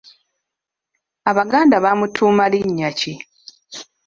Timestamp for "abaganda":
1.29-1.75